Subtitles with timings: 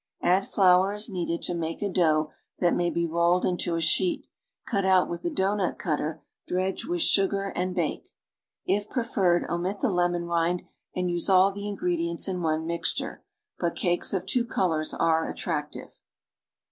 [0.23, 4.25] \dd flour as needed to make a dough that may be rolled into a sheet;
[4.65, 8.07] cut out with a dough nut cutter, dredge with sugar and bake.
[8.65, 10.63] If preferred, oniit the lemon rind
[10.95, 13.23] and use all the ingredients in one mixture;
[13.59, 15.91] but cakes of t^\o colors are attractive.